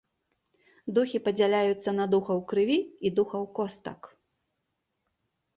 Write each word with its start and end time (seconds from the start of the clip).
Духі 0.97 1.19
падзяляюцца 1.27 1.93
на 1.99 2.07
духаў 2.13 2.41
крыві 2.53 2.79
і 3.09 3.15
духаў 3.21 3.43
костак. 3.61 4.11